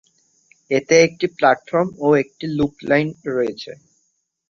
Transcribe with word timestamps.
এতে 0.71 0.95
একটি 1.07 1.25
প্ল্যাটফর্ম 1.37 1.89
ও 1.99 2.07
একটি 2.23 2.45
লুপ 2.57 2.73
লাইন 2.89 3.07
রয়েছে। 3.27 3.71